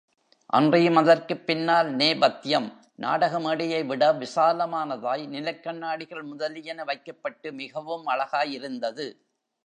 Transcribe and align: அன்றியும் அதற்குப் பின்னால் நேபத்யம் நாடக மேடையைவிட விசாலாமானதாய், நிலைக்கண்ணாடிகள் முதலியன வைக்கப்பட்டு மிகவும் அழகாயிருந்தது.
அன்றியும் 0.45 0.95
அதற்குப் 0.95 1.45
பின்னால் 1.45 1.95
நேபத்யம் 1.95 2.73
நாடக 2.95 3.39
மேடையைவிட 3.39 4.13
விசாலாமானதாய், 4.13 5.27
நிலைக்கண்ணாடிகள் 5.27 6.23
முதலியன 6.23 6.83
வைக்கப்பட்டு 6.83 7.51
மிகவும் 7.51 8.07
அழகாயிருந்தது. 8.07 9.07